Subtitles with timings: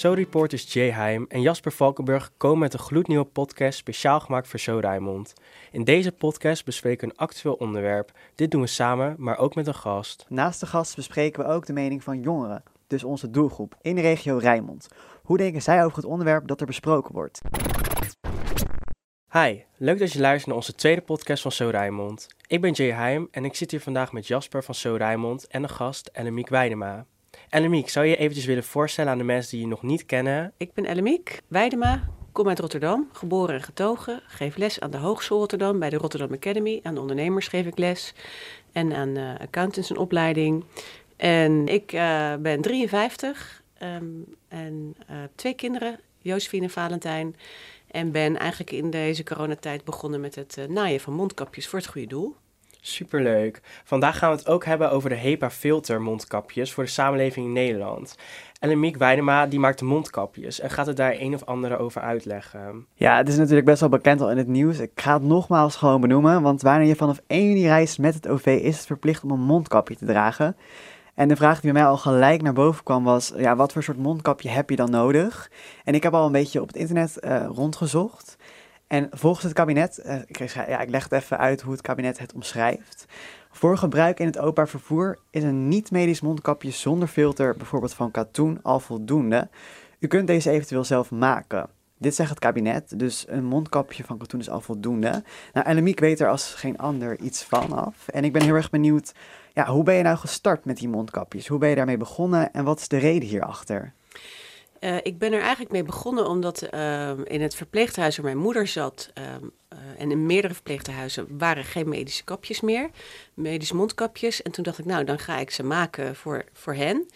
[0.00, 4.58] Zo reporters Jay Heim en Jasper Valkenburg komen met een gloednieuwe podcast speciaal gemaakt voor
[4.58, 5.32] Zo Rijnmond.
[5.72, 8.12] In deze podcast bespreken we een actueel onderwerp.
[8.34, 10.26] Dit doen we samen, maar ook met een gast.
[10.28, 14.00] Naast de gast bespreken we ook de mening van jongeren, dus onze doelgroep, in de
[14.00, 14.88] regio Rijnmond.
[15.22, 17.40] Hoe denken zij over het onderwerp dat er besproken wordt?
[19.32, 22.26] Hi, leuk dat je luistert naar onze tweede podcast van Zo Rijnmond.
[22.46, 25.62] Ik ben Jay Heim en ik zit hier vandaag met Jasper van Zo Rijnmond en
[25.62, 27.06] een gast, Ellemiek Weidema.
[27.50, 30.52] Ellemiek, zou je je eventjes willen voorstellen aan de mensen die je nog niet kennen?
[30.56, 34.22] Ik ben Ellemiek Weidema, kom uit Rotterdam, geboren en getogen.
[34.26, 36.80] Geef les aan de Hogeschool Rotterdam, bij de Rotterdam Academy.
[36.82, 38.14] Aan de ondernemers geef ik les
[38.72, 40.64] en aan uh, accountants een opleiding.
[41.16, 47.36] En ik uh, ben 53 um, en uh, twee kinderen, Josephine en Valentijn.
[47.90, 52.06] En ben eigenlijk in deze coronatijd begonnen met het naaien van mondkapjes voor het goede
[52.06, 52.36] doel.
[52.80, 53.60] Superleuk.
[53.84, 57.52] Vandaag gaan we het ook hebben over de HEPA filter mondkapjes voor de samenleving in
[57.52, 58.16] Nederland.
[58.58, 62.86] Ellemiek Weidema die maakt mondkapjes en gaat het daar een of andere over uitleggen.
[62.94, 64.78] Ja, het is natuurlijk best wel bekend al in het nieuws.
[64.78, 68.28] Ik ga het nogmaals gewoon benoemen, want wanneer je vanaf 1 juni reist met het
[68.28, 70.56] OV is het verplicht om een mondkapje te dragen.
[71.14, 73.82] En de vraag die bij mij al gelijk naar boven kwam was, ja, wat voor
[73.82, 75.50] soort mondkapje heb je dan nodig?
[75.84, 78.36] En ik heb al een beetje op het internet uh, rondgezocht.
[78.90, 82.18] En volgens het kabinet, uh, ik, ja, ik leg het even uit hoe het kabinet
[82.18, 83.04] het omschrijft.
[83.50, 88.58] Voor gebruik in het openbaar vervoer is een niet-medisch mondkapje zonder filter, bijvoorbeeld van katoen,
[88.62, 89.48] al voldoende.
[89.98, 91.68] U kunt deze eventueel zelf maken.
[91.98, 95.22] Dit zegt het kabinet, dus een mondkapje van katoen is al voldoende.
[95.52, 98.08] Nou, Ellemiek weet er als geen ander iets van af.
[98.08, 99.12] En ik ben heel erg benieuwd,
[99.52, 101.46] ja, hoe ben je nou gestart met die mondkapjes?
[101.46, 103.92] Hoe ben je daarmee begonnen en wat is de reden hierachter?
[104.80, 108.66] Uh, ik ben er eigenlijk mee begonnen omdat uh, in het verpleeghuis waar mijn moeder
[108.66, 109.24] zat uh,
[109.98, 112.90] en in meerdere verpleeghuizen waren geen medische kapjes meer,
[113.34, 114.42] medische mondkapjes.
[114.42, 117.06] En toen dacht ik, nou dan ga ik ze maken voor, voor hen.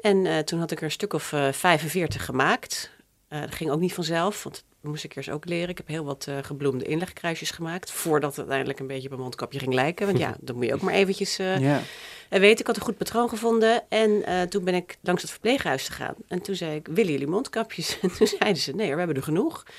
[0.00, 2.90] En toen had ik er een stuk of 45 gemaakt.
[3.28, 5.68] dat ging ook niet vanzelf, want moest ik eerst ook leren.
[5.68, 9.58] Ik heb heel wat gebloemde inlegkruisjes gemaakt voordat het uiteindelijk een beetje op een mondkapje
[9.58, 10.06] ging lijken.
[10.06, 11.36] Want ja, dan moet je ook maar eventjes...
[11.36, 11.80] Yeah
[12.34, 13.82] en weet, ik had een goed patroon gevonden.
[13.88, 16.14] En uh, toen ben ik langs het verpleeghuis gegaan.
[16.28, 17.98] En toen zei ik, willen jullie mondkapjes?
[18.02, 19.62] En toen zeiden ze, nee, we hebben er genoeg.
[19.62, 19.72] Toen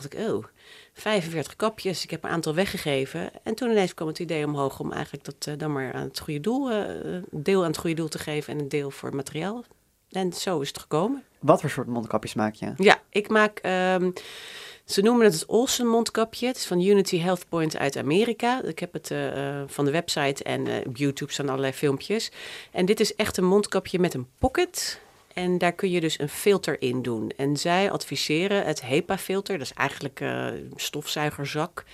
[0.00, 0.44] dacht ik, oh,
[0.92, 2.02] 45 kapjes.
[2.02, 3.30] Ik heb een aantal weggegeven.
[3.42, 6.18] En toen ineens kwam het idee omhoog om eigenlijk dat uh, dan maar aan het
[6.18, 9.64] goede doel, uh, deel aan het goede doel te geven en een deel voor materiaal.
[10.12, 11.24] En zo is het gekomen.
[11.38, 12.72] Wat voor soort mondkapjes maak je?
[12.76, 13.60] Ja, ik maak...
[14.00, 14.12] Um,
[14.84, 16.46] ze noemen het het Olsen mondkapje.
[16.46, 18.62] Het is van Unity Health Point uit Amerika.
[18.62, 22.30] Ik heb het uh, van de website en uh, op YouTube staan allerlei filmpjes.
[22.70, 25.00] En dit is echt een mondkapje met een pocket.
[25.34, 27.30] En daar kun je dus een filter in doen.
[27.36, 31.84] En zij adviseren het HEPA-filter, dat is eigenlijk uh, een stofzuigerzak.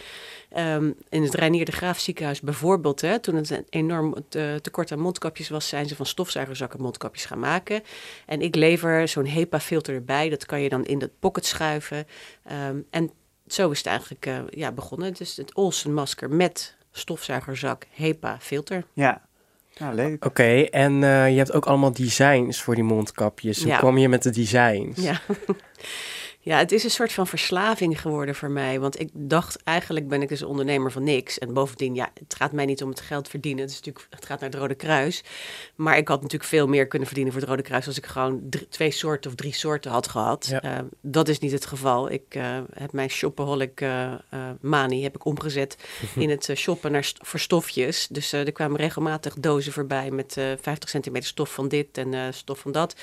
[0.57, 4.93] Um, in het Reinier de Graaf ziekenhuis bijvoorbeeld, hè, toen het een enorm te, tekort
[4.93, 7.83] aan mondkapjes was, zijn ze van stofzuigerzakken mondkapjes gaan maken.
[8.27, 12.07] En ik lever zo'n HEPA-filter erbij, dat kan je dan in de pocket schuiven.
[12.53, 13.11] Um, en
[13.47, 15.15] zo is het eigenlijk uh, ja, begonnen.
[15.15, 18.85] Dus het Olsen masker met stofzuigerzak HEPA-filter.
[18.93, 19.28] Ja,
[19.79, 20.15] nou, leuk.
[20.15, 23.59] Oké, okay, en uh, je hebt ook allemaal designs voor die mondkapjes.
[23.59, 23.79] Hoe ja.
[23.79, 25.03] kwam je met de designs?
[25.03, 25.21] Ja.
[26.49, 28.81] Ja, het is een soort van verslaving geworden voor mij.
[28.81, 31.39] Want ik dacht, eigenlijk ben ik dus ondernemer van niks.
[31.39, 33.61] En bovendien, ja, het gaat mij niet om het geld verdienen.
[33.61, 35.25] Het, is natuurlijk, het gaat naar het Rode Kruis.
[35.75, 37.87] Maar ik had natuurlijk veel meer kunnen verdienen voor het Rode Kruis...
[37.87, 40.47] als ik gewoon drie, twee soorten of drie soorten had gehad.
[40.47, 40.65] Ja.
[40.65, 42.11] Uh, dat is niet het geval.
[42.11, 44.13] Ik uh, heb mijn shopaholic uh,
[44.61, 45.77] manie heb ik omgezet
[46.17, 48.07] in het shoppen naar st voor stofjes.
[48.11, 52.73] Dus er kwamen regelmatig dozen voorbij met 50 centimeter stof van dit en stof van
[52.73, 52.95] dat.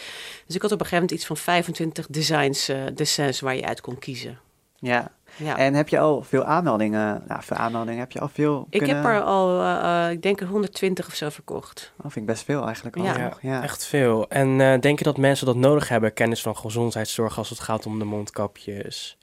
[0.46, 3.82] Dus ik had op een gegeven moment iets van 25 designs, designs waar je uit
[3.82, 4.40] kon kiezen.
[4.80, 5.12] Ja.
[5.36, 5.58] ja.
[5.58, 7.24] En heb je al veel aanmeldingen?
[7.28, 8.68] Nou, veel aanmeldingen heb je al veel.
[8.70, 11.94] Ik heb er al, uh, ik denk 120 of zo verkocht.
[12.02, 12.98] Dat vind ik best veel eigenlijk.
[12.98, 13.04] Al.
[13.04, 13.38] Ja.
[13.42, 13.64] ja.
[13.64, 14.30] echt veel.
[14.30, 17.86] En uh, denk je dat mensen dat nodig hebben, kennis van gezondheidszorg, als het gaat
[17.86, 19.18] om de mondkapjes?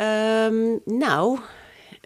[0.00, 1.38] Um, nou,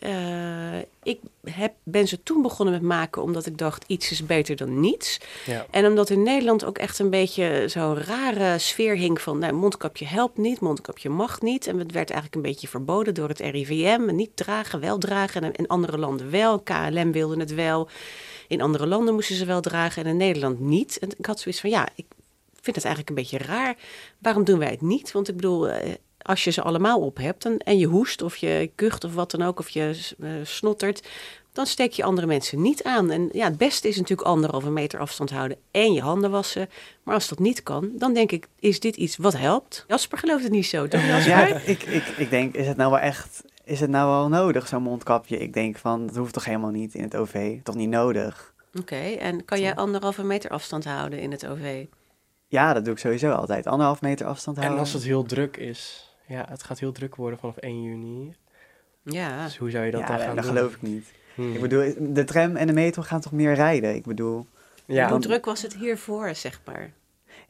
[0.06, 1.20] uh, ik
[1.50, 5.20] heb, ben ze toen begonnen met maken omdat ik dacht iets is beter dan niets.
[5.46, 5.66] Ja.
[5.70, 10.06] En omdat in Nederland ook echt een beetje zo'n rare sfeer hing van nou, mondkapje
[10.06, 11.66] helpt niet, mondkapje mag niet.
[11.66, 14.14] En het werd eigenlijk een beetje verboden door het RIVM.
[14.14, 15.44] Niet dragen, wel dragen.
[15.44, 16.60] En in andere landen wel.
[16.60, 17.88] KLM wilde het wel.
[18.48, 20.98] In andere landen moesten ze wel dragen en in Nederland niet.
[20.98, 22.06] En ik had zoiets van ja, ik
[22.60, 23.76] vind het eigenlijk een beetje raar.
[24.18, 25.12] Waarom doen wij het niet?
[25.12, 25.94] Want ik bedoel, eh,
[26.28, 29.30] als je ze allemaal op hebt en, en je hoest of je kucht of wat
[29.30, 31.08] dan ook, of je uh, snottert,
[31.52, 33.10] dan steek je andere mensen niet aan.
[33.10, 36.68] En ja, het beste is natuurlijk anderhalve meter afstand houden en je handen wassen.
[37.02, 39.84] Maar als dat niet kan, dan denk ik, is dit iets wat helpt?
[39.86, 41.48] Jasper gelooft het niet zo, toch Jasper?
[41.48, 44.68] Ja, ik, ik, ik denk, is het nou wel echt, is het nou wel nodig,
[44.68, 45.38] zo'n mondkapje?
[45.38, 48.54] Ik denk van, dat hoeft toch helemaal niet in het OV, toch niet nodig?
[48.68, 51.84] Oké, okay, en kan jij anderhalve meter afstand houden in het OV?
[52.46, 53.66] Ja, dat doe ik sowieso altijd.
[53.66, 54.84] Anderhalf meter afstand En houden.
[54.84, 56.07] als het heel druk is.
[56.28, 58.34] Ja, het gaat heel druk worden vanaf 1 juni.
[59.02, 60.54] Ja, Dus hoe zou je dat ja, dan gaan dat doen?
[60.54, 61.12] geloof ik niet.
[61.34, 61.54] Hmm.
[61.54, 63.94] Ik bedoel, de tram en de metro gaan toch meer rijden?
[63.94, 64.46] Ik bedoel,
[64.86, 66.90] ja, hoe druk was het hiervoor, zeg maar?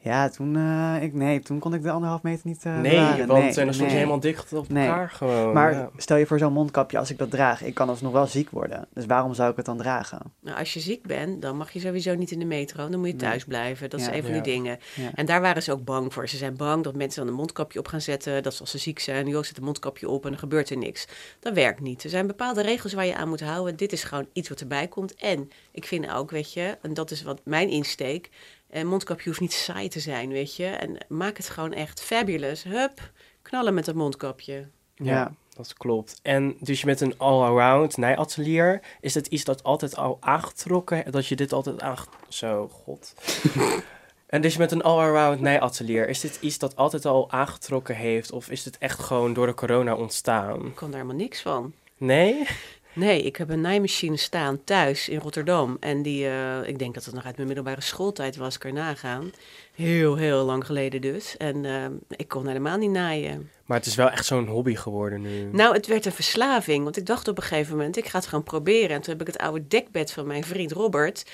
[0.01, 3.27] Ja, toen, eh, ik, nee, toen kon ik de anderhalf meter niet eh nee, bewaren.
[3.27, 4.87] want nee, en dan stond je helemaal dicht op Nee.
[4.87, 5.53] elkaar gewoon.
[5.53, 5.89] Maar ja.
[5.97, 8.87] stel je voor zo'n mondkapje, als ik dat draag, ik kan alsnog wel ziek worden.
[8.93, 10.19] Dus waarom zou ik het dan dragen?
[10.39, 12.89] Nou, als je ziek bent, dan mag je sowieso niet in de metro.
[12.89, 13.21] Dan moet je Nee.
[13.29, 13.89] thuis blijven.
[13.89, 14.41] Dat is een van Ja.
[14.41, 14.79] die dingen.
[14.95, 15.09] Ja.
[15.13, 16.29] En daar waren ze ook bang voor.
[16.29, 18.43] Ze zijn bang dat mensen dan een mondkapje op gaan zetten.
[18.43, 21.07] Dat als ze ziek zijn, joh, zet een mondkapje op en dan gebeurt er niks.
[21.39, 22.03] Dat werkt niet.
[22.03, 23.75] Er zijn bepaalde regels waar je aan moet houden.
[23.75, 25.15] Dit is gewoon iets wat erbij komt.
[25.15, 28.29] En ik vind ook, weet je, en dat is wat mijn insteek.
[28.69, 30.65] Een mondkapje hoeft niet saai te zijn, weet je.
[30.65, 32.63] En maak het gewoon echt fabulous.
[32.63, 33.11] Hup,
[33.41, 34.67] knallen met dat mondkapje.
[34.95, 35.33] Ja, Ja.
[35.55, 36.19] dat klopt.
[36.21, 41.27] En dus je met een all-around nijatelier, is het iets dat altijd al aangetrokken, dat
[41.27, 42.05] je dit altijd aange...
[42.27, 43.13] Zo, god.
[44.27, 48.49] en dus met een all-around nijatelier, is dit iets dat altijd al aangetrokken heeft, of
[48.49, 50.65] is dit echt gewoon door de corona ontstaan?
[50.65, 51.73] Ik kon daar helemaal niks van.
[51.97, 52.47] Nee?
[52.93, 55.77] Nee, ik heb een naaimachine staan thuis in Rotterdam.
[55.79, 59.31] En die, eh, ik denk dat het nog uit mijn middelbare schooltijd was, kan nagaan.
[59.75, 61.37] Heel, heel lang geleden dus.
[61.37, 61.85] En eh,
[62.17, 63.49] ik kon helemaal niet naaien.
[63.65, 65.49] Maar het is wel echt zo'n hobby geworden nu.
[65.51, 66.83] Nou, het werd een verslaving.
[66.83, 68.89] Want ik dacht op een gegeven moment, ik ga het gewoon proberen.
[68.89, 71.25] En toen heb ik het oude dekbed van mijn vriend Robert.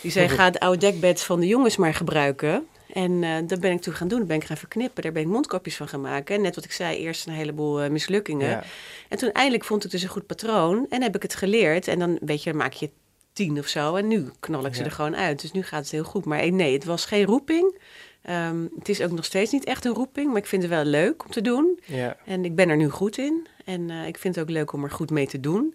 [0.00, 2.66] Die zei, ga het oude dekbed van de jongens maar gebruiken.
[2.92, 4.18] En eh dat ben ik toen gaan doen.
[4.18, 5.02] Dat ben ik gaan verknippen.
[5.02, 6.34] Daar ben ik mondkapjes van gaan maken.
[6.34, 8.48] En net wat ik zei, eerst een heleboel eh, mislukkingen.
[8.48, 8.62] ja.
[9.08, 11.88] En toen eindelijk vond ik dus een goed patroon en heb ik het geleerd.
[11.88, 12.90] En dan weet je, dan maak je
[13.32, 13.94] tien of zo.
[13.96, 14.86] En nu knal ik ze Ja.
[14.86, 15.40] er gewoon uit.
[15.40, 16.24] Dus nu gaat het heel goed.
[16.24, 17.78] Maar eh, nee, het was geen roeping.
[18.22, 20.28] Ehm, het is ook nog steeds niet echt een roeping.
[20.28, 21.80] Maar ik vind het wel leuk om te doen.
[21.84, 22.16] ja.
[22.26, 23.46] En ik ben er nu goed in.
[23.64, 25.74] En ik vind het ook leuk om er goed mee te doen.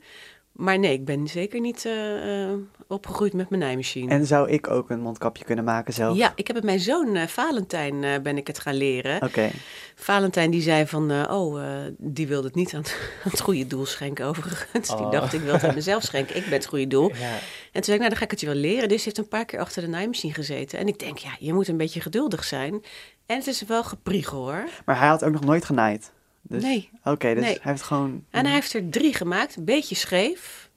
[0.55, 2.57] Maar nee, ik ben zeker niet eh, eh,
[2.87, 4.11] opgegroeid met mijn naaimachine.
[4.11, 6.17] En zou ik ook een mondkapje kunnen maken zelf?
[6.17, 9.21] Ja, ik heb het mijn zoon eh, Valentijn ben ik het gaan leren.
[9.21, 9.49] Oké.
[9.95, 11.61] Valentijn die zei van, oh,
[11.97, 14.87] die wilde het niet aan het, aan het goede doel schenken overigens.
[14.87, 15.11] Die Oh.
[15.11, 17.09] dacht, ik wil het aan mezelf schenken, ik ben het goede doel.
[17.15, 17.33] ja.
[17.71, 18.89] En toen zei ik, nou dan ga ik het je wel leren.
[18.89, 20.79] Dus hij heeft een paar keer achter de naaimachine gezeten.
[20.79, 22.83] En ik denk, ja, je moet een beetje geduldig zijn.
[23.25, 24.63] En het is wel gepriegel hoor.
[24.85, 26.11] Maar hij had ook nog nooit genaaid.
[26.47, 26.89] Dus, Nee.
[27.03, 27.57] Oké, dus Nee.
[27.61, 28.25] hij heeft gewoon...
[28.29, 30.69] En hij heeft er drie gemaakt, een beetje scheef.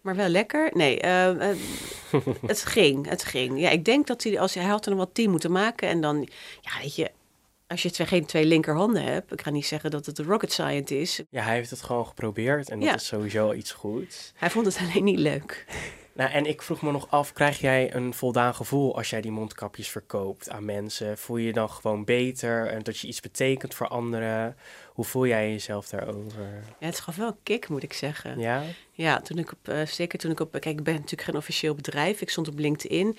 [0.00, 0.70] Maar wel lekker.
[0.74, 1.56] Nee, eh, eh,
[2.46, 3.60] het ging, het ging.
[3.60, 5.88] Ja, ik denk dat hij, als hij, hij had er nog wel tien moeten maken.
[5.88, 6.28] En dan,
[6.60, 7.10] ja, weet je,
[7.66, 9.32] als je twee, geen twee linkerhanden hebt.
[9.32, 11.22] Ik ga niet zeggen dat het een rocket science is.
[11.30, 14.32] ja, hij heeft het gewoon geprobeerd en dat is sowieso al iets goeds.
[14.36, 15.64] Hij vond het alleen niet leuk.
[16.20, 19.30] Nou, en ik vroeg me nog af, krijg jij een voldaan gevoel als jij die
[19.30, 21.18] mondkapjes verkoopt aan mensen?
[21.18, 24.56] Voel je je dan gewoon beter en dat je iets betekent voor anderen?
[24.92, 26.64] Hoe voel jij jezelf daarover?
[26.78, 28.38] Ja, het gaf wel een kick, moet ik zeggen.
[28.38, 28.62] Ja?
[28.92, 31.74] Ja, toen ik op, eh, zeker toen ik op, kijk, ik ben natuurlijk geen officieel
[31.74, 32.20] bedrijf.
[32.20, 33.16] Ik stond op LinkedIn.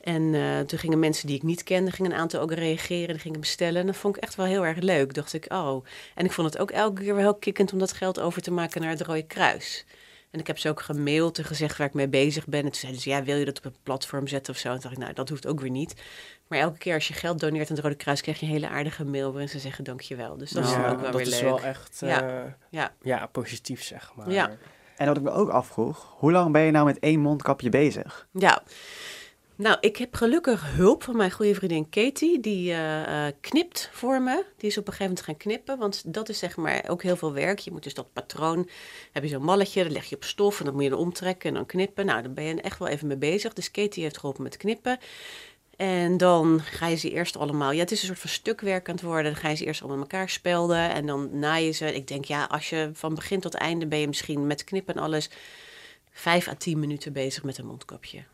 [0.00, 3.20] En eh, toen gingen mensen die ik niet kende, gingen een aantal ook reageren en
[3.20, 3.80] gingen bestellen.
[3.80, 5.14] En dat vond ik echt wel heel erg leuk.
[5.14, 5.84] Dacht ik, oh.
[6.14, 8.50] En ik vond het ook elke keer wel heel kikkend om dat geld over te
[8.50, 9.84] maken naar het Rode Kruis.
[10.34, 12.60] En ik heb ze ook gemaild en gezegd waar ik mee bezig ben.
[12.60, 14.66] En toen zeiden ze, ja, wil je dat op een platform zetten of zo?
[14.68, 15.94] En toen dacht ik, nou, dat hoeft ook weer niet.
[16.48, 18.68] Maar elke keer als je geld doneert aan het Rode Kruis, krijg je een hele
[18.68, 20.36] aardige mail waarin ze zeggen dankjewel.
[20.36, 21.42] Dus dat is dan ook wel dat weer is leuk.
[21.42, 22.22] wel echt Ja.
[22.22, 22.92] eh, Ja.
[23.02, 24.30] ja, positief, zeg maar.
[24.30, 24.50] Ja.
[24.96, 28.26] En wat ik me ook afvroeg, hoe lang ben je nou met één mondkapje bezig?
[28.32, 28.62] Ja.
[29.56, 32.40] Nou, ik heb gelukkig hulp van mijn goede vriendin Katie.
[32.40, 34.44] Die eh, eh, knipt voor me.
[34.56, 35.78] Die is op een gegeven moment gaan knippen.
[35.78, 37.58] Want dat is zeg maar ook heel veel werk.
[37.58, 38.68] Je moet dus dat patroon...
[39.12, 40.58] Heb je zo'n malletje, dat leg je op stof...
[40.58, 42.06] en dan moet je er omtrekken en dan knippen.
[42.06, 43.52] Nou, daar ben je echt wel even mee bezig.
[43.52, 44.98] Dus Katie heeft geholpen met knippen.
[45.76, 47.72] En dan ga je ze eerst allemaal...
[47.72, 49.32] Ja, het is een soort van stukwerk aan het worden.
[49.32, 50.90] Dan ga je ze eerst allemaal elkaar spelden.
[50.90, 51.94] En dan naai je ze.
[51.94, 53.86] Ik denk, ja, als je van begin tot einde...
[53.86, 55.30] ben je misschien met knippen en alles...
[56.10, 58.24] vijf à tien minuten bezig met een mondkapje.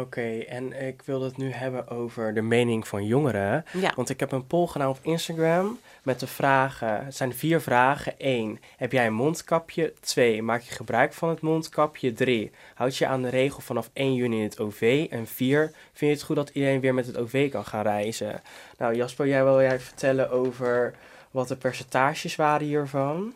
[0.00, 3.64] Oké, en ik wil het nu hebben over de mening van jongeren.
[3.72, 3.92] Ja.
[3.94, 7.04] Want ik heb een poll gedaan op Instagram met de vragen.
[7.04, 8.18] Het zijn vier vragen.
[8.18, 8.58] 1.
[8.76, 9.92] Heb jij een mondkapje?
[10.00, 10.42] 2.
[10.42, 12.12] Maak je gebruik van het mondkapje?
[12.12, 12.50] 3.
[12.74, 15.06] Houd je aan de regel vanaf 1 juni in het OV?
[15.10, 15.70] En 4.
[15.92, 18.42] Vind je het goed dat iedereen weer met het OV kan gaan reizen?
[18.78, 20.94] Nou, Jasper, jij wil jij vertellen over
[21.30, 23.34] wat de percentages waren hiervan?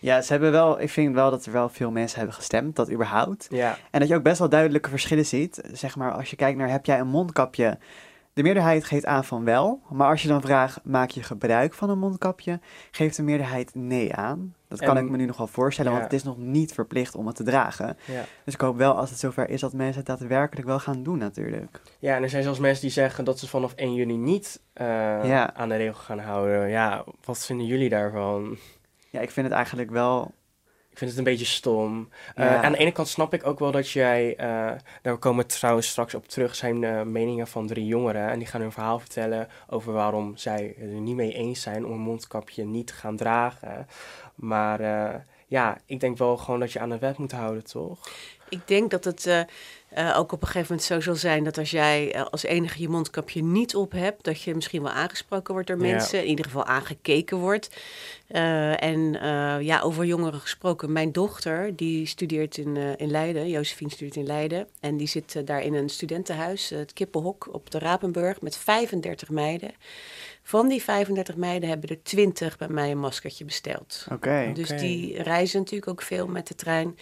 [0.00, 2.90] Ja, ze hebben wel, ik vind wel dat er wel veel mensen hebben gestemd, dat
[2.92, 3.46] überhaupt.
[3.50, 5.60] Ja, En dat je ook best wel duidelijke verschillen ziet.
[5.72, 7.78] Zeg maar, als je kijkt naar heb jij een mondkapje?
[8.32, 9.80] De meerderheid geeft aan van wel.
[9.90, 12.60] Maar als je dan vraagt, maak je gebruik van een mondkapje?
[12.90, 14.54] Geeft de meerderheid nee aan.
[14.68, 17.14] Dat kan En- ik me nu nog wel voorstellen, want het is nog niet verplicht
[17.14, 17.96] om het te dragen.
[18.04, 18.22] ja.
[18.44, 21.18] Dus ik hoop wel als het zover is dat mensen het daadwerkelijk wel gaan doen
[21.18, 21.80] natuurlijk.
[21.98, 24.86] Ja, en er zijn zelfs mensen die zeggen dat ze vanaf 1 juni niet eh,
[25.24, 25.54] Ja.
[25.54, 26.68] aan de regel gaan houden.
[26.68, 28.56] Ja, wat vinden jullie daarvan?
[29.10, 30.34] Ja, ik vind het eigenlijk wel...
[30.90, 32.08] Ik vind het een beetje stom.
[32.34, 32.62] Eh.
[32.62, 35.88] Aan de ene kant snap ik ook wel dat jij, eh, daar komen we trouwens
[35.88, 38.28] straks op terug, zijn eh, meningen van drie jongeren.
[38.28, 41.92] En die gaan hun verhaal vertellen over waarom zij er niet mee eens zijn om
[41.92, 43.86] een mondkapje niet te gaan dragen.
[44.34, 44.80] Maar
[45.46, 48.08] ja, ik denk wel gewoon dat je aan de wet moet houden, toch?
[48.50, 49.40] Ik denk dat het eh,
[49.88, 52.80] eh, ook op een gegeven moment zo zal zijn dat als jij eh, als enige
[52.80, 55.82] je mondkapje niet op hebt, dat je misschien wel aangesproken wordt door Ja.
[55.92, 57.68] mensen, in ieder geval aangekeken wordt.
[58.30, 60.92] Eh, en eh, ja, over jongeren gesproken.
[60.92, 64.66] Mijn dochter, die studeert in, eh, in Leiden, Josephine studeert in Leiden.
[64.80, 69.70] En die zit daar in een studentenhuis, het Kippenhok op de Rapenburg, met 35 meiden.
[70.42, 74.06] Van die 35 meiden hebben er 20 bij mij een maskertje besteld.
[74.12, 74.50] Oké.
[74.54, 76.98] Dus die reizen natuurlijk ook veel met de trein.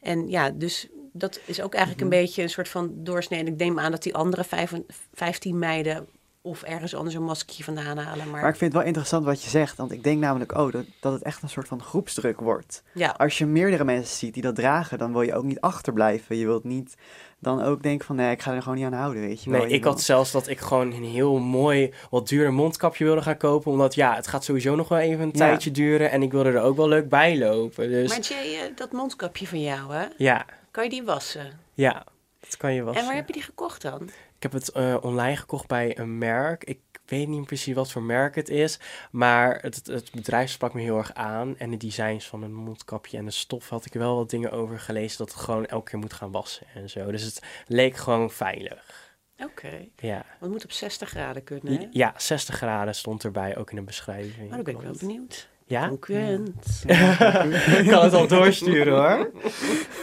[0.00, 2.14] En ja, dus dat is ook eigenlijk Mhm.
[2.14, 3.40] een beetje een soort van doorsnee.
[3.40, 4.72] En ik neem aan dat die andere vijf,
[5.12, 6.08] 15 meiden
[6.48, 8.30] of ergens anders een maskertje vandaan halen.
[8.30, 10.72] Maar, Maar ik vind het wel interessant wat je zegt, want ik denk namelijk ook
[10.72, 12.82] dat, dat het echt een soort van groepsdruk wordt.
[12.94, 16.36] ja, Als je meerdere mensen ziet die dat dragen, dan wil je ook niet achterblijven.
[16.36, 16.94] Je wilt niet
[17.40, 19.60] dan ook denken van, nee, ik ga er gewoon niet aan houden, weet je wel.
[19.60, 23.36] Nee, ik had zelfs dat ik gewoon een heel mooi, wat duurder mondkapje wilde gaan
[23.36, 23.72] kopen.
[23.72, 25.38] Omdat ja, het gaat sowieso nog wel even een Ja.
[25.38, 26.10] tijdje duren.
[26.10, 27.88] En ik wilde er ook wel leuk bij lopen.
[27.88, 30.04] Dus maar Jay, eh, dat mondkapje van jou, hè?
[30.16, 31.58] ja, kan je die wassen?
[31.74, 32.04] ja,
[32.40, 34.10] dat kan je wel En waar heb je die gekocht dan?
[34.38, 36.64] Ik heb het eh, online gekocht bij een merk.
[36.64, 38.78] Ik weet niet precies wat voor merk het is.
[39.10, 41.56] Maar het, het, bedrijf sprak me heel erg aan.
[41.56, 44.80] En de designs van een mondkapje en de stof had ik wel wat dingen over
[44.80, 45.18] gelezen.
[45.18, 47.10] Dat het gewoon elke keer moet gaan wassen en zo.
[47.10, 49.16] Dus het leek gewoon veilig.
[49.38, 51.86] Oké, Ja, want het moet op 60 graden kunnen, hè?
[51.90, 54.48] ja 60 graden stond erbij ook in de beschrijving.
[54.48, 55.48] Maar dan ben ik wel benieuwd.
[55.64, 55.88] Ja?
[55.88, 56.84] Concurrent.
[57.78, 59.30] Ik kan het al doorsturen hoor.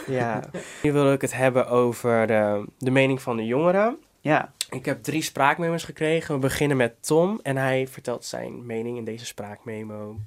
[0.07, 0.43] Ja.
[0.81, 3.97] Nu wil ik het hebben over de, de mening van de jongeren.
[4.25, 6.33] Ja, Ik heb drie spraakmemo's gekregen.
[6.33, 10.19] We beginnen met Tom en hij vertelt zijn mening in deze spraakmemo.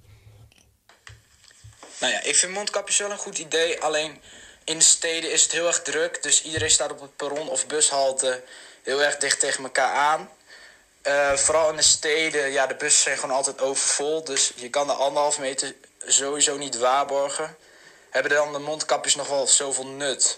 [2.01, 3.81] Nou ja, ik vind mondkapjes wel een goed idee.
[3.81, 4.21] Alleen
[4.65, 6.23] in de steden is het heel erg druk.
[6.23, 8.45] Dus iedereen staat op het perron of bushalte
[8.83, 10.31] heel erg dicht tegen elkaar aan.
[11.03, 14.25] Eh, vooral in de steden, ja, de bussen zijn gewoon altijd overvol.
[14.25, 17.57] Dus je kan de anderhalf meter sowieso niet waarborgen.
[18.11, 20.35] Hebben dan de mondkapjes nog wel zoveel nut?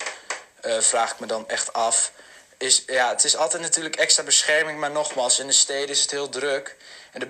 [0.61, 2.13] Eh, vraag ik me dan echt af.
[2.61, 6.11] Is, ja, het is altijd natuurlijk extra bescherming, maar nogmaals, in de steden is het
[6.11, 6.77] heel druk.
[7.13, 7.29] En de,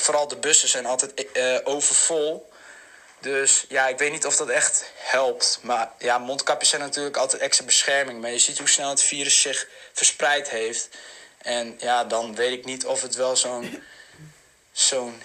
[0.00, 2.52] vooral de bussen zijn altijd eh, overvol.
[3.20, 5.58] Dus ja, ik weet niet of dat echt helpt.
[5.62, 8.20] Maar ja, mondkapjes zijn natuurlijk altijd extra bescherming.
[8.20, 10.88] Maar je ziet hoe snel het virus zich verspreid heeft.
[11.38, 13.82] En ja, dan weet ik niet of het wel zo'n
[14.72, 15.22] zo'n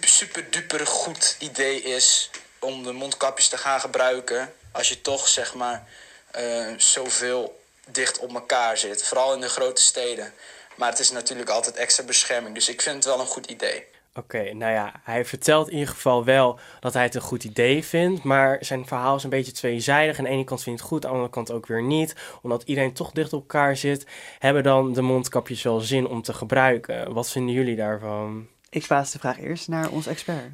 [0.00, 4.54] super goed idee is om de mondkapjes te gaan gebruiken.
[4.72, 5.88] Als je toch zeg maar
[6.30, 7.57] eh, zoveel
[7.92, 9.02] dicht op elkaar zit.
[9.04, 10.32] Vooral in de grote steden.
[10.76, 12.54] Maar het is natuurlijk altijd extra bescherming.
[12.54, 13.86] Dus ik vind het wel een goed idee.
[14.14, 17.84] Oké, nou ja, hij vertelt in ieder geval wel dat hij het een goed idee
[17.84, 18.22] vindt.
[18.22, 20.18] Maar zijn verhaal is een beetje tweezijdig.
[20.18, 22.14] Aan de ene kant vindt hij het goed, aan de andere kant ook weer niet.
[22.42, 24.06] Omdat iedereen toch dicht op elkaar zit,
[24.38, 27.12] hebben dan de mondkapjes wel zin om te gebruiken.
[27.12, 28.48] Wat vinden jullie daarvan?
[28.70, 30.50] ik paas de vraag eerst naar ons expert.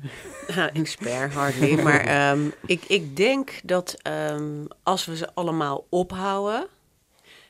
[0.54, 1.80] Ja, expert, hardly.
[1.82, 6.66] Maar ehm, ik, ik denk dat ehm, als we ze allemaal ophouden...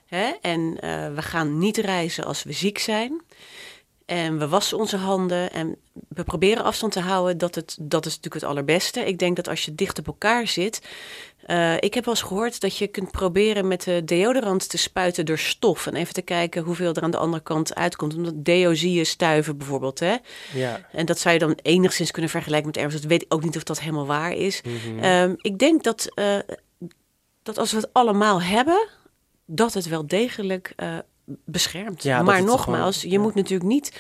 [0.06, 3.22] Hè, en eh, we gaan niet reizen als we ziek zijn...
[4.06, 5.76] en we wassen onze handen en
[6.08, 7.38] we proberen afstand te houden...
[7.38, 9.00] dat, het, dat is natuurlijk het allerbeste.
[9.00, 10.80] Ik denk dat als je dicht op elkaar zit...
[11.46, 15.26] eh, ik heb wel eens gehoord dat je kunt proberen met de deodorant te spuiten
[15.26, 15.86] door stof...
[15.86, 18.14] en even te kijken hoeveel er aan de andere kant uitkomt.
[18.14, 20.16] Omdat deo zie je stuiven bijvoorbeeld, hè?
[20.52, 20.88] Ja.
[20.92, 23.00] En dat zou je dan enigszins kunnen vergelijken met ergens.
[23.00, 24.60] Dat weet ik ook niet of dat helemaal waar is.
[24.62, 24.98] Mhm.
[24.98, 26.38] Ehm, ik denk dat, eh,
[27.42, 28.88] dat als we het allemaal hebben,
[29.46, 30.88] dat het wel degelijk eh,
[31.44, 32.02] beschermt.
[32.02, 33.22] Ja, maar nogmaals, gewoon- je ja.
[33.24, 33.92] moet natuurlijk niet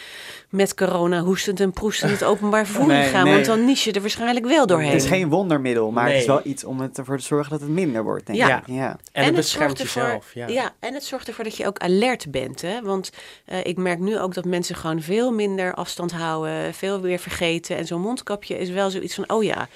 [0.50, 3.24] met corona hoestend en proestend het openbaar vervoer Nee, gaan.
[3.24, 3.32] nee.
[3.34, 4.90] Want dan nies je er waarschijnlijk wel doorheen.
[4.92, 7.60] Het is geen wondermiddel, maar het is wel iets om het ervoor te zorgen dat
[7.60, 8.58] het minder wordt, denk Ja.
[8.58, 8.66] ik.
[8.66, 8.98] Ja.
[9.12, 10.34] En, het beschermt ervoor- jezelf.
[10.34, 10.48] Ja.
[10.48, 12.60] Ja, en het zorgt ervoor dat je ook alert bent.
[12.62, 12.82] Hè?
[12.82, 13.10] Want
[13.44, 17.76] eh, ik merk nu ook dat mensen gewoon veel minder afstand houden, veel weer vergeten.
[17.76, 19.68] En zo'n mondkapje is wel zoiets van, oh ja,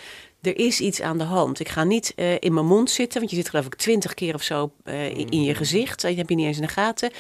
[0.43, 1.61] er is iets aan de hand.
[1.61, 4.35] Ik ga niet eh, in mijn mond zitten, want je zit geloof ik twintig keer
[4.35, 6.03] of zo eh, in, in je gezicht.
[6.03, 7.11] Dat heb je niet eens in de gaten.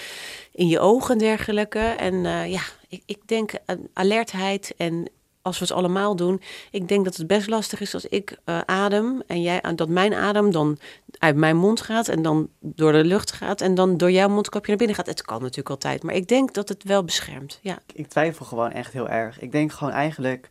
[0.53, 1.79] In je ogen en dergelijke.
[1.79, 5.11] En eh, ja, ik, ik denk aan alertheid en
[5.43, 9.23] als we het allemaal doen, ik denk dat het best lastig is als ik adem
[9.27, 10.79] en jij dat mijn adem dan
[11.19, 14.69] uit mijn mond gaat en dan door de lucht gaat en dan door jouw mondkapje
[14.69, 15.07] naar binnen gaat.
[15.07, 17.59] Het kan natuurlijk altijd, maar ik denk dat het wel beschermt.
[17.63, 19.41] Ja, Ik twijfel gewoon echt heel erg.
[19.41, 20.49] Ik denk gewoon eigenlijk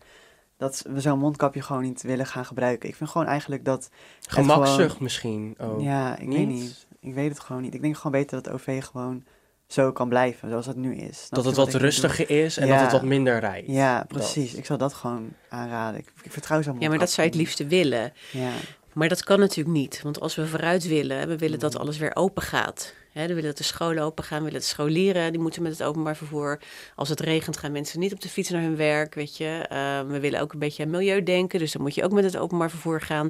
[0.58, 2.90] dat we zo'n mondkapje gewoon niet willen gaan gebruiken.
[2.90, 3.90] Ik vind gewoon eigenlijk dat...
[4.28, 5.82] Gemakzucht gewoon- misschien ook.
[5.82, 6.86] Ja, ik weet niet.
[7.00, 7.74] Ik weet het gewoon niet.
[7.74, 9.24] Ik denk gewoon beter dat het OV gewoon
[9.68, 11.28] zo kan blijven zoals het nu is.
[11.30, 12.74] Dat het wat rustiger is en Ja.
[12.74, 13.68] dat het wat minder rijdt.
[13.68, 14.08] Ja, Dat.
[14.08, 14.54] precies.
[14.54, 16.00] Ik zou dat gewoon aanraden.
[16.00, 18.14] Ik, ik vertrouw zo'n ja maar dat zou je het liefste willen.
[18.32, 18.52] Ja.
[18.94, 20.02] Maar dat kan natuurlijk niet.
[20.04, 21.82] Want als we vooruit willen, we willen dat Mhm.
[21.82, 22.94] alles weer open gaat.
[23.26, 25.84] We willen dat de scholen open gaan, we willen dat scholieren, die moeten met het
[25.84, 26.60] openbaar vervoer.
[26.96, 29.66] Als het regent gaan mensen niet op de fiets naar hun werk, weet je.
[29.70, 32.24] Eh, we willen ook een beetje aan milieu denken, dus dan moet je ook met
[32.24, 33.30] het openbaar vervoer gaan.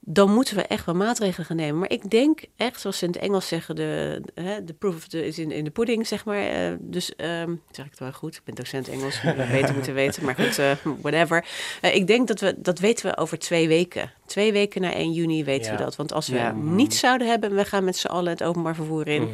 [0.00, 1.78] Dan moeten we echt wel maatregelen gaan nemen.
[1.78, 5.06] Maar ik denk echt, zoals ze in het Engels zeggen, de, hè, de proof of
[5.08, 6.46] the, is in, in de pudding, zeg maar.
[6.48, 8.34] Eh, dus ehm, zeg ik het wel goed?
[8.36, 10.24] Ik ben docent Engels, ik zou beter moeten weten.
[10.24, 11.44] Maar goed, eh, whatever.
[11.80, 14.12] Eh, ik denk dat we, dat weten we over twee weken.
[14.26, 15.78] Twee weken na 1 juni weten Ja.
[15.78, 15.96] we dat.
[15.96, 16.52] Want als we Ja.
[16.52, 19.22] niet zouden hebben en we gaan met z'n allen het openbaar vervoer in.
[19.22, 19.32] Mhm.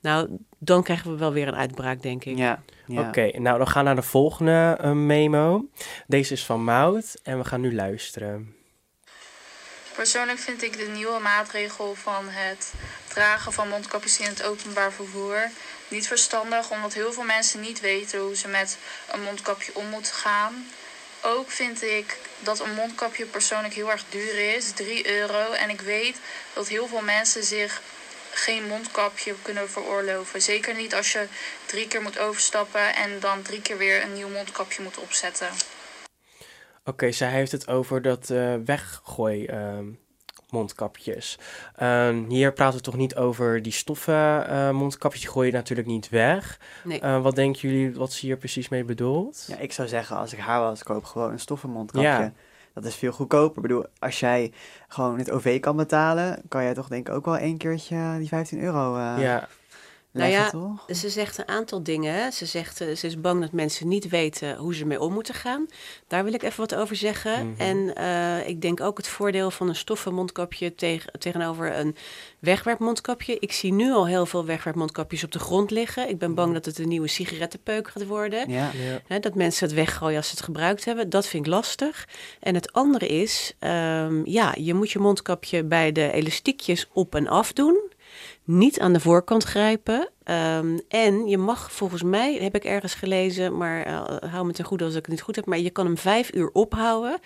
[0.00, 0.28] Nou,
[0.58, 2.36] dan krijgen we wel weer een uitbraak, denk ik.
[2.36, 3.08] Ja, ja.
[3.08, 5.64] Oké, nou dan gaan we naar de volgende memo.
[6.06, 8.54] Deze is van Mout en we gaan nu luisteren.
[10.00, 12.72] Persoonlijk vind ik de nieuwe maatregel van het
[13.08, 15.50] dragen van mondkapjes in het openbaar vervoer
[15.88, 18.76] niet verstandig, omdat heel veel mensen niet weten hoe ze met
[19.10, 20.70] een mondkapje om moeten gaan.
[21.20, 25.52] Ook vind ik dat een mondkapje persoonlijk heel erg duur is, 3 euro.
[25.52, 26.16] En ik weet
[26.52, 27.80] dat heel veel mensen zich
[28.30, 30.42] geen mondkapje kunnen veroorloven.
[30.42, 31.26] Zeker niet als je
[31.66, 35.69] drie keer moet overstappen en dan drie keer weer een nieuw mondkapje moet opzetten.
[36.90, 39.84] Oké, zij heeft het over dat eh, weggooi ehm,
[40.50, 41.38] mondkapjes.
[41.76, 45.88] Ehm, hier praten we toch niet over die stoffen eh, mondkapjes, die gooi je natuurlijk
[45.88, 46.60] niet weg.
[46.84, 47.00] Nee.
[47.00, 49.44] Eh, wat denken jullie wat ze hier precies mee bedoelt?
[49.48, 52.08] Ja, ik zou zeggen, als ik haar was, koop gewoon een stoffen mondkapje.
[52.08, 52.32] Ja.
[52.74, 53.56] Dat is veel goedkoper.
[53.56, 54.52] Ik bedoel, als jij
[54.88, 58.28] gewoon het OV kan betalen, kan jij toch denk ik ook wel één keertje die
[58.28, 59.48] 15 euro eh ja,
[60.12, 60.84] Nou ja, toch?
[60.96, 62.32] Ze zegt een aantal dingen.
[62.32, 65.34] Ze zegt, eh, ze is bang dat mensen niet weten hoe ze ermee om moeten
[65.34, 65.66] gaan.
[66.06, 67.48] Daar wil ik even wat over zeggen.
[67.48, 67.60] Mhm.
[67.60, 71.96] En eh, ik denk ook het voordeel van een stoffen mondkapje tegen, tegenover een
[72.38, 73.38] wegwerpmondkapje.
[73.38, 76.08] Ik zie nu al heel veel wegwerpmondkapjes op de grond liggen.
[76.08, 78.50] Ik ben bang dat het een nieuwe sigarettenpeuk gaat worden.
[78.50, 78.70] Ja.
[78.72, 79.00] ja.
[79.06, 81.10] Hè, dat mensen het weggooien als ze het gebruikt hebben.
[81.10, 82.08] Dat vind ik lastig.
[82.40, 87.28] En het andere is, ehm, ja, je moet je mondkapje bij de elastiekjes op en
[87.28, 87.90] af doen.
[88.44, 90.10] Niet aan de voorkant grijpen.
[90.22, 94.64] Ehm, en je mag volgens mij, heb ik ergens gelezen, maar eh, hou me ten
[94.64, 97.18] goede als ik het niet goed heb, maar je kan hem vijf uur ophouden.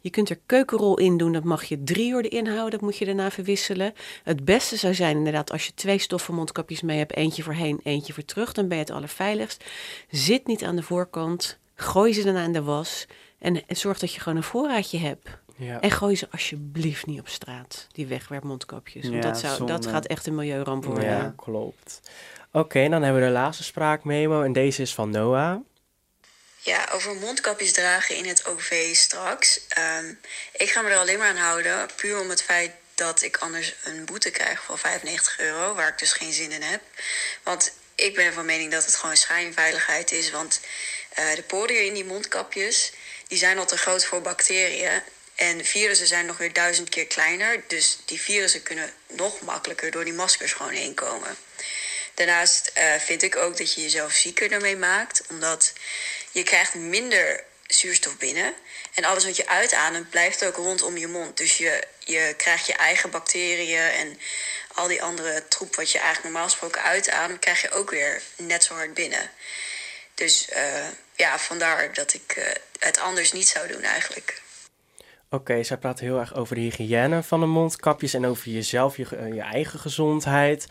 [0.00, 2.96] Je kunt er keukenrol in doen, dat mag je drie uur erin houden, dat moet
[2.96, 3.92] je daarna verwisselen.
[4.24, 8.12] Het beste zou zijn inderdaad als je twee stoffen mondkapjes mee hebt, eentje voorheen, eentje
[8.12, 9.64] voor terug, dan ben je het allerveiligst.
[10.10, 13.06] Zit niet aan de voorkant, gooi ze daarna in de was
[13.38, 15.28] en zorg dat je gewoon een voorraadje hebt.
[15.58, 15.80] Ja.
[15.80, 19.02] En gooi ze alsjeblieft niet op straat, die wegwerpmondkapjes.
[19.02, 21.04] Want Ja, dat, zou, dat gaat echt een milieuramp worden.
[21.04, 22.00] Ja, klopt.
[22.52, 25.60] Oké, dan hebben we de laatste spraakmemo en deze is van Noah.
[26.58, 29.66] Ja, over mondkapjes dragen in het OV straks.
[29.68, 30.12] Ehm,
[30.52, 33.74] ik ga me er alleen maar aan houden, puur om het feit dat ik anders
[33.84, 36.82] een boete krijg van 95 euro, waar ik dus geen zin in heb.
[37.42, 40.60] Want ik ben van mening dat het gewoon schijnveiligheid is, want
[41.14, 42.92] eh, de poriën in die mondkapjes,
[43.26, 45.02] die zijn al te groot voor bacteriën.
[45.38, 50.04] En virussen zijn nog weer duizend keer kleiner, dus die virussen kunnen nog makkelijker door
[50.04, 51.36] die maskers gewoon heen komen.
[52.14, 55.72] Daarnaast eh, vind ik ook dat je jezelf zieker daarmee maakt, omdat
[56.30, 58.54] je krijgt minder zuurstof binnen.
[58.94, 61.36] En alles wat je uitademt blijft ook rondom je mond.
[61.36, 64.20] Dus je, je krijgt je eigen bacteriën en
[64.74, 68.64] al die andere troep wat je eigenlijk normaal gesproken uitademt, krijg je ook weer net
[68.64, 69.30] zo hard binnen.
[70.14, 72.44] Dus eh, ja, vandaar dat ik eh,
[72.78, 74.42] het anders niet zou doen eigenlijk.
[75.30, 79.16] Oké, zij praat heel erg over de hygiëne van de mondkapjes en over jezelf, je,
[79.16, 80.66] eh, je eigen gezondheid.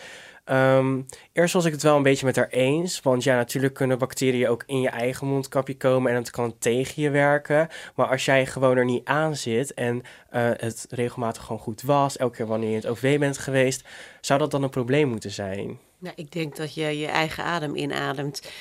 [0.46, 1.02] Ehm,
[1.34, 4.48] eerst was ik het wel een beetje met haar eens, want ja, natuurlijk kunnen bacteriën
[4.48, 7.68] ook in je eigen mondkapje komen en dat kan tegen je werken.
[7.96, 12.18] Maar als jij gewoon er niet aan zit en eh, het regelmatig gewoon goed was,
[12.18, 13.84] elke keer wanneer je in het OV bent geweest,
[14.22, 15.80] zou dat dan een probleem moeten zijn?
[15.98, 18.52] Nou, ik denk dat je je eigen adem inademt.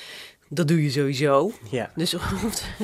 [0.49, 1.51] Dat doe je sowieso.
[1.69, 2.33] Ja, Dus of,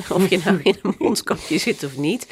[0.09, 2.27] of je nou in een mondkapje zit of niet.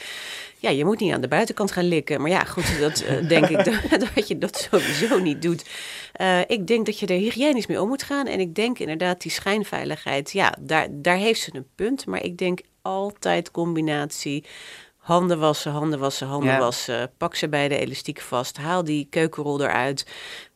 [0.62, 2.22] Ja, je moet niet aan de buitenkant gaan likken.
[2.22, 5.70] Maar ja, goed, dat eh, denk ik dat, dat je dat sowieso niet doet.
[6.14, 8.28] Eh, ik denk dat je er hygiënisch mee om moet gaan.
[8.28, 10.32] En ik denk inderdaad die schijnveiligheid.
[10.32, 12.06] Ja, daar, daar heeft ze een punt.
[12.06, 14.46] Maar ik denk altijd combinatie.
[14.98, 16.60] Handen wassen, handen wassen, handen Ja.
[16.60, 17.12] wassen.
[17.18, 18.58] Pak ze bij de elastiek vast.
[18.58, 20.06] Haal die keukenrol eruit.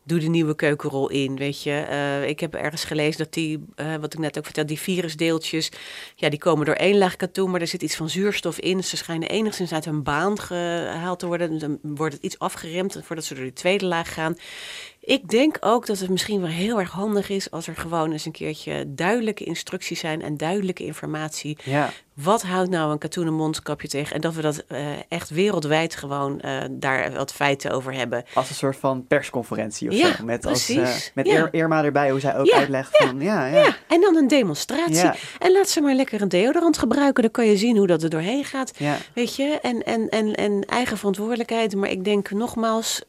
[0.07, 1.71] Doe de nieuwe keukenrol in, weet je.
[1.71, 5.71] Eh, ik heb ergens gelezen dat die, eh, wat ik net ook vertelde, die virusdeeltjes,
[6.15, 8.83] ja, die komen door één laag katoen, maar er zit iets van zuurstof in.
[8.83, 11.59] Ze schijnen enigszins uit hun baan gehaald te worden.
[11.59, 14.35] Dan wordt het iets afgeremd voordat ze door die tweede laag gaan.
[15.05, 18.25] Ik denk ook dat het misschien wel heel erg handig is als er gewoon eens
[18.25, 21.57] een keertje duidelijke instructies zijn en duidelijke informatie.
[21.63, 24.15] Ja, Wat houdt nou een katoenen mondkapje tegen?
[24.15, 28.23] En dat we dat eh, echt wereldwijd gewoon eh, daar wat feiten over hebben.
[28.33, 30.23] als een soort van persconferentie of Ja, zo.
[30.23, 31.11] Met, als, precies.
[31.13, 31.47] met Ja.
[31.51, 33.59] Irma erbij, hoe zij ook Ja, uitlegt van, ja, ja.
[33.59, 34.95] Ja, en dan een demonstratie.
[34.95, 35.15] Ja.
[35.39, 37.23] En laat ze maar lekker een deodorant gebruiken.
[37.23, 38.71] Dan kan je zien hoe dat er doorheen gaat.
[38.77, 38.97] ja.
[39.13, 41.75] Weet je, en, en, en, en eigen verantwoordelijkheid.
[41.75, 43.01] Maar ik denk nogmaals,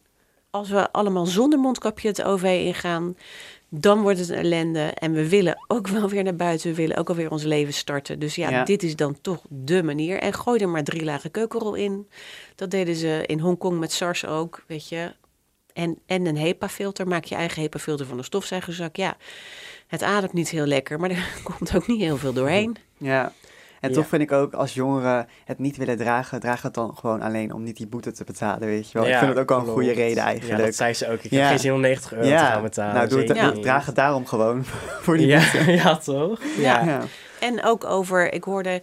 [0.57, 3.17] als we allemaal zonder mondkapje het OV ingaan,
[3.69, 4.81] dan wordt het een ellende.
[4.81, 6.71] En we willen ook wel weer naar buiten.
[6.71, 8.19] We willen ook alweer ons leven starten.
[8.19, 8.65] Dus ja, Ja.
[8.65, 10.19] dit is dan toch de manier.
[10.19, 12.09] En gooi er maar drie lagen keukenrol in.
[12.55, 15.15] Dat deden ze in Hongkong met SARS ook, weet je.
[15.73, 17.09] En, en een HEPA-filter.
[17.09, 18.97] Maak je eigen HEPA-filter van een stofzuigerzak.
[18.97, 19.17] Ja,
[19.87, 22.77] het ademt niet heel lekker, maar er komt ook niet heel veel doorheen.
[22.99, 23.33] Ja.
[23.87, 24.01] En Ja.
[24.01, 27.53] toch vind ik ook, als jongeren het niet willen dragen, draag het dan gewoon alleen
[27.53, 29.03] om niet die boete te betalen, weet je wel.
[29.07, 29.79] ik Ja, vind het ook wel een klopt.
[29.79, 30.65] goede reden Ja, eigenlijk.
[30.65, 31.23] dat zei ze ook.
[31.23, 31.39] Ik Ja.
[31.39, 32.95] heb geen zin om 90 euro te gaan betalen.
[32.95, 34.65] nou doe het, doe- draag het daarom gewoon
[35.05, 35.73] voor die Ja, boete.
[35.83, 36.41] ja, toch?
[36.59, 36.85] Ja.
[36.85, 37.01] Ja.
[37.41, 38.83] En ook over, ik hoorde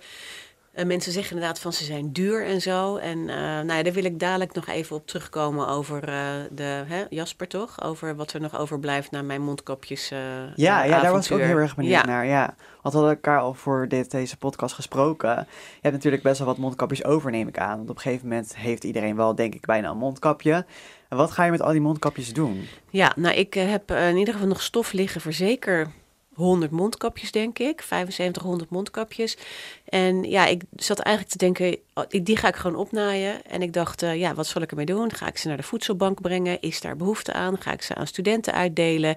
[0.73, 2.95] eh, mensen zeggen inderdaad van ze zijn duur en zo.
[2.95, 6.83] En eh, nou ja, daar wil ik dadelijk nog even op terugkomen over eh, de,
[6.87, 7.83] hè, Jasper toch?
[7.83, 10.09] Over wat er nog overblijft na mijn mondkapjes
[10.55, 12.05] Ja, ja, daar was ik ook heel erg benieuwd Ja.
[12.05, 12.25] naar.
[12.25, 12.55] Ja.
[12.81, 15.29] Want we hadden elkaar al voor dit, deze podcast gesproken.
[15.29, 17.77] Je hebt natuurlijk best wel wat mondkapjes over, neem ik aan.
[17.77, 20.65] Want op een gegeven moment heeft iedereen wel, denk ik, bijna een mondkapje.
[21.09, 22.67] En wat ga je met al die mondkapjes doen?
[22.89, 25.91] Ja, nou ik heb in ieder geval nog stof liggen voor zeker
[26.35, 27.81] 100 mondkapjes, denk ik.
[27.81, 29.37] 7500 mondkapjes.
[29.85, 33.45] En ja, ik zat eigenlijk te denken, oh, ik- die ga ik gewoon opnaaien.
[33.45, 35.13] En ik dacht, eh, ja, wat zal ik ermee doen?
[35.13, 36.61] Ga ik ze naar de voedselbank brengen?
[36.61, 37.57] Is daar behoefte aan?
[37.61, 39.15] Ga ik ze aan studenten uitdelen?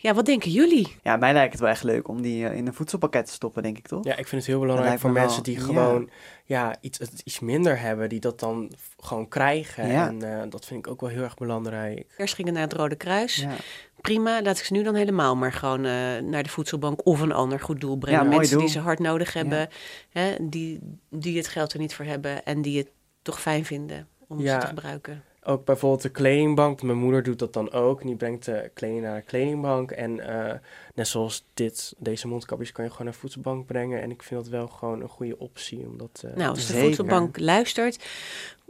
[0.00, 0.96] Ja, wat denken jullie?
[1.02, 3.62] Ja, mij lijkt het wel echt leuk om die eh, in een voedselpakket te stoppen,
[3.62, 4.04] denk ik toch?
[4.04, 6.10] Ja, ik vind het heel belangrijk voor me mensen wel- die gewoon
[6.44, 9.88] ja, iets, iets minder hebben, die dat dan gewoon krijgen.
[9.88, 10.06] Ja.
[10.06, 12.06] En eh, dat vind ik ook wel heel erg belangrijk.
[12.16, 13.36] Eerst gingen naar het Rode Kruis.
[13.36, 13.54] Ja.
[14.00, 17.32] Prima, laat ik ze nu dan helemaal maar gewoon eh, naar de voedselbank of een
[17.32, 18.22] ander goed doel brengen.
[18.30, 19.68] Ja, Mensen die ze hard nodig hebben,
[20.10, 20.80] hè, die,
[21.10, 22.90] die het geld er niet voor hebben en die het
[23.22, 24.54] toch fijn vinden om Ja.
[24.54, 25.22] ze te gebruiken.
[25.48, 26.82] Ook bijvoorbeeld de kledingbank.
[26.82, 28.02] Mijn moeder doet dat dan ook.
[28.02, 29.90] Die brengt de kleding naar de kledingbank.
[29.90, 30.54] En eh,
[30.94, 34.02] net zoals dit, deze mondkapjes kan je gewoon naar de voedselbank brengen.
[34.02, 35.86] En ik vind dat wel gewoon een goede optie.
[35.90, 36.82] Omdat, eh, Nou, als de Zeker.
[36.82, 38.04] voedselbank luistert,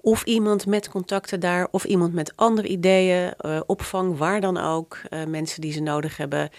[0.01, 4.99] of iemand met contacten daar, of iemand met andere ideeën, eh, opvang, waar dan ook,
[5.09, 6.51] eh, mensen die ze nodig hebben,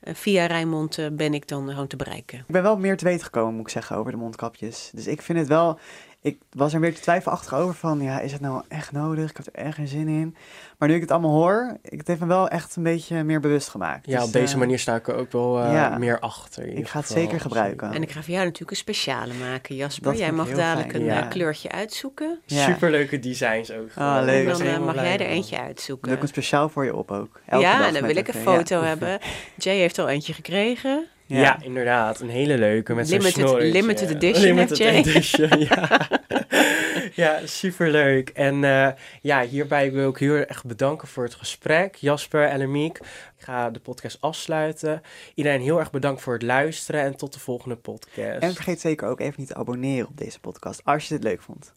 [0.00, 2.38] eh, via Rijnmond eh, ben ik dan gewoon te bereiken.
[2.38, 4.90] Ik ben wel meer te weten gekomen, moet ik zeggen, over de mondkapjes.
[4.94, 5.78] Dus ik vind het wel...
[6.22, 9.30] Ik was er weer te twijfelachtig over van, ja, is het nou echt nodig?
[9.30, 10.36] Ik had er echt geen zin in.
[10.78, 13.40] Maar nu ik het allemaal hoor, ik, het heeft me wel echt een beetje meer
[13.40, 14.06] bewust gemaakt.
[14.06, 15.98] ja, Dus, op deze eh, manier sta ik er ook wel eh, ja.
[15.98, 16.66] meer achter.
[16.66, 17.22] Ik ga het geval.
[17.22, 17.92] zeker gebruiken.
[17.92, 20.10] En ik ga voor jou natuurlijk een speciale maken, Jasper.
[20.10, 21.22] Dat Jij mag dadelijk fijn, een ja.
[21.22, 22.40] eh, kleurtje uitzoeken.
[22.46, 22.64] Ja.
[22.64, 23.88] Superleuke designs ook.
[23.94, 24.48] Ah, leuk.
[24.48, 26.18] En dan mag jij er eentje Doe ik uitzoeken.
[26.18, 27.40] hem speciaal voor je op ook.
[27.46, 28.84] Elke ja, dag en dan wil ik een foto ja.
[28.92, 29.18] hebben.
[29.56, 31.06] Jay heeft al eentje gekregen.
[31.36, 31.58] Ja.
[31.62, 32.20] inderdaad.
[32.20, 33.72] Een hele leuke met zo'n Limited- snorretje.
[33.72, 36.08] limited edition, Limited edition, ja.
[37.24, 38.28] ja, superleuk.
[38.28, 38.88] En eh,
[39.22, 41.94] ja, hierbij wil ik heel erg bedanken voor het gesprek.
[41.94, 42.98] Jasper en Lemiek.
[43.38, 45.02] Ik ga de podcast afsluiten.
[45.34, 48.42] Iedereen heel erg bedankt voor het luisteren en tot de volgende podcast.
[48.42, 51.42] En vergeet zeker ook even niet te abonneren op deze podcast als je dit leuk
[51.42, 51.74] vond.